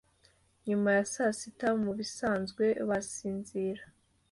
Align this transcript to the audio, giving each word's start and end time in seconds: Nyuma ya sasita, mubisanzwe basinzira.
Nyuma 0.67 0.89
ya 0.97 1.03
sasita, 1.13 1.67
mubisanzwe 1.83 2.65
basinzira. 2.89 3.83